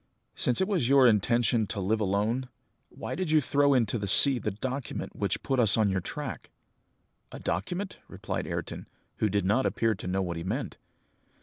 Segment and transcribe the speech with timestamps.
[0.35, 2.49] Since it was your intention to live alone,
[2.89, 6.49] why did you throw into the sea the document which put us on your track?"
[7.31, 8.87] "A document?" repeated Ayrton,
[9.17, 10.77] who did not appear to know what he meant.